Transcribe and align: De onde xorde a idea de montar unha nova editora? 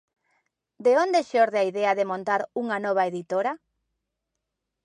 De 0.85 0.91
onde 1.03 1.27
xorde 1.31 1.57
a 1.61 1.67
idea 1.71 1.91
de 1.99 2.09
montar 2.11 2.41
unha 2.61 2.77
nova 2.85 3.03
editora? 3.11 3.51